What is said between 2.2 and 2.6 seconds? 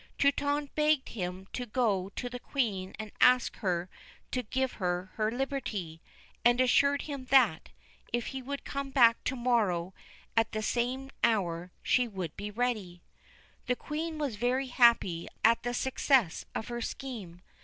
the